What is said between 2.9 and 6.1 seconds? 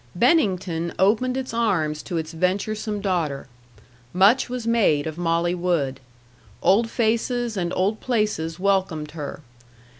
daughter. Much was made of Molly Wood.